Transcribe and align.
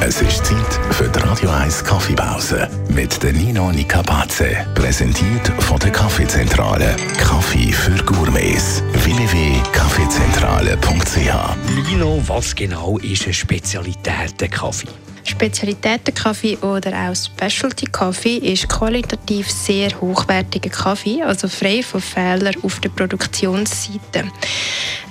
Es 0.00 0.20
ist 0.20 0.44
Zeit 0.44 0.80
für 0.90 1.08
die 1.08 1.18
Radio 1.20 1.48
1 1.50 1.84
Kaffeepause 1.84 2.68
mit 2.88 3.22
der 3.22 3.32
Nino 3.32 3.70
Nicapace. 3.72 4.56
Präsentiert 4.74 5.48
von 5.60 5.78
der 5.78 5.90
Kaffeezentrale. 5.90 6.94
Kaffee 7.18 7.72
für 7.72 7.96
Gourmets. 8.04 8.82
www.kaffeezentrale.ch 8.92 11.88
Lino, 11.88 12.22
was 12.26 12.54
genau 12.54 12.98
ist 12.98 13.24
eine 13.24 13.34
Spezialität 13.34 14.40
der 14.40 14.48
Kaffee? 14.48 14.88
Spezialitätenkaffee 15.24 16.58
oder 16.58 16.92
auch 16.92 17.16
Specialty 17.16 17.86
Kaffee 17.86 18.36
ist 18.36 18.68
qualitativ 18.68 19.50
sehr 19.50 19.88
hochwertiger 20.00 20.68
Kaffee, 20.68 21.22
also 21.22 21.48
frei 21.48 21.82
von 21.82 22.02
Fehlern 22.02 22.54
auf 22.62 22.78
der 22.80 22.90
Produktionsseite. 22.90 24.30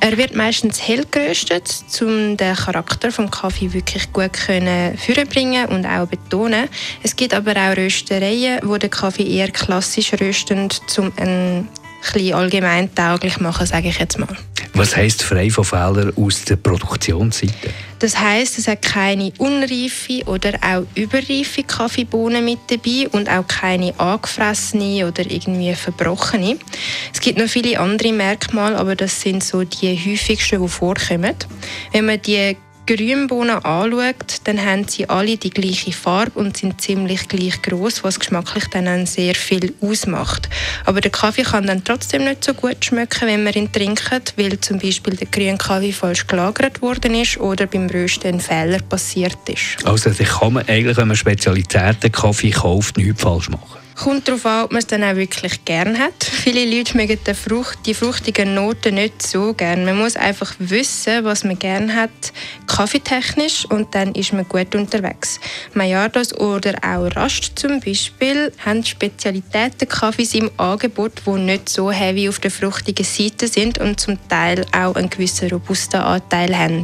Er 0.06 0.18
wird 0.18 0.36
meistens 0.36 0.86
hell 0.86 1.06
geröstet, 1.10 1.86
um 2.02 2.36
den 2.36 2.56
Charakter 2.58 3.08
des 3.08 3.32
Kaffee 3.32 3.72
wirklich 3.72 4.12
gut 4.12 4.34
können 4.34 4.98
vorbringen 4.98 5.70
und 5.70 5.86
auch 5.86 6.06
betonen. 6.08 6.68
Es 7.04 7.16
gibt 7.16 7.34
aber 7.34 7.54
auch 7.54 7.78
Röstereien, 7.78 8.60
wo 8.64 8.78
den 8.78 8.90
Kaffee 8.90 9.24
eher 9.24 9.50
klassisch 9.50 10.12
rösten, 10.20 10.68
um 10.98 11.14
einen 11.16 11.70
bisschen 12.02 12.34
allgemein 12.34 12.94
tauglich 12.94 13.40
machen, 13.40 13.66
sage 13.66 13.88
ich 13.88 13.98
jetzt 13.98 14.20
mal. 14.20 14.28
Was 14.76 14.96
heisst 14.96 15.22
frei 15.22 15.52
von 15.52 15.64
Fehlern 15.64 16.12
aus 16.16 16.46
der 16.46 16.56
Produktionsseite? 16.56 17.70
Das 18.00 18.20
heißt, 18.20 18.58
es 18.58 18.68
hat 18.68 18.82
keine 18.82 19.32
unreife 19.38 20.24
oder 20.26 20.54
auch 20.62 20.86
überreife 20.96 21.64
Kaffeebohnen 21.64 22.44
mit 22.44 22.60
dabei 22.68 23.08
und 23.12 23.30
auch 23.30 23.48
keine 23.48 23.98
angefressene 24.00 25.08
oder 25.08 25.30
irgendwie 25.30 25.76
verbrochene. 25.76 26.58
Es 27.14 27.22
gibt 27.22 27.38
noch 27.38 27.48
viele 27.48 27.80
andere 27.80 28.14
Merkmale, 28.14 28.78
aber 28.78 28.96
das 28.96 29.22
sind 29.22 29.44
so 29.44 29.64
die 29.64 29.96
häufigsten, 29.96 30.62
die 30.62 30.68
vorkommen. 30.68 31.36
Wenn 31.92 32.06
man 32.08 32.22
die 32.22 32.58
Grünbohnen 32.86 33.64
anschaut, 33.64 34.42
dann 34.44 34.64
haben 34.64 34.88
sie 34.88 35.08
alle 35.10 35.38
die 35.38 35.50
gleiche 35.50 35.94
Farbe 35.94 36.40
und 36.40 36.58
sind 36.58 36.82
ziemlich 36.82 37.28
gleich 37.28 37.62
groß, 37.62 38.04
was 38.04 38.20
geschmacklich 38.20 38.66
dann 38.68 39.06
sehr 39.06 39.36
viel 39.36 39.74
ausmacht. 39.82 40.50
Aber 40.86 41.00
der 41.00 41.12
Kaffee 41.12 41.44
kann 41.44 41.66
dann 41.66 41.84
trotzdem 41.84 42.26
nicht 42.26 42.44
so 42.44 42.54
gut 42.54 42.84
schmecken, 42.84 43.28
wenn 43.28 43.44
man 43.44 43.54
ihn 43.54 43.72
trinkt, 43.72 44.34
weil 44.38 44.60
zum 44.60 44.80
Beispiel 44.80 45.16
der 45.16 45.28
grüne 45.28 45.58
Kaffee 45.58 45.94
falsch 45.94 46.28
gelagert 46.28 46.82
worden 46.82 47.16
ist 47.16 47.38
oder 47.38 47.68
beim 47.68 47.88
Rösten 47.88 48.36
ein 48.36 48.40
Fehler 48.40 48.80
passiert 48.80 49.38
ist. 49.48 49.86
Also 49.86 50.10
kann 50.12 50.54
man 50.54 50.68
eigentlich, 50.68 50.98
wenn 50.98 51.08
man 51.08 51.18
Spezialitäten 51.18 52.12
Kaffee 52.12 52.52
kauft, 52.52 52.98
nichts 52.98 53.22
falsch 53.22 53.50
machen? 53.50 53.83
Kommt 53.96 54.28
darauf 54.28 54.46
an, 54.46 54.64
ob 54.66 54.72
man 54.72 54.80
es 54.80 54.88
dann 54.88 55.04
auch 55.04 55.16
wirklich 55.16 55.66
gern 55.66 56.00
hat. 56.00 56.24
Viele 56.24 56.66
Leute 56.66 56.98
mögen 56.98 57.20
die, 57.26 57.34
Frucht, 57.34 57.80
die 57.86 57.94
fruchtigen 57.94 58.56
Noten 58.56 58.96
nicht 58.96 59.22
so 59.26 59.54
gern. 59.54 59.86
Man 59.86 59.98
muss 59.98 60.16
einfach 60.16 60.54
wissen, 60.60 61.24
was 61.24 61.44
man 61.44 61.60
gern 61.60 61.94
hat, 61.96 62.10
kaffeetechnisch, 62.68 63.66
und 63.70 63.94
dann 63.94 64.14
ist 64.16 64.34
man 64.34 64.48
gut 64.48 64.76
unterwegs. 64.76 65.40
Majardos 65.74 66.34
oder 66.38 66.74
auch 66.82 67.16
Rast 67.16 67.58
zum 67.58 67.80
Beispiel 67.80 68.52
haben 68.66 68.84
Spezialitäten 68.84 69.88
Kaffees 69.88 70.34
im 70.34 70.50
Angebot, 70.58 71.22
die 71.26 71.32
nicht 71.32 71.70
so 71.70 71.92
heavy 71.92 72.28
auf 72.28 72.40
der 72.40 72.52
fruchtigen 72.52 73.06
Seite 73.06 73.48
sind 73.48 73.78
und 73.78 74.00
zum 74.00 74.18
Teil 74.28 74.66
auch 74.72 74.96
einen 74.96 75.10
gewissen 75.10 75.50
robusten 75.50 76.02
Anteil 76.02 76.58
haben. 76.58 76.84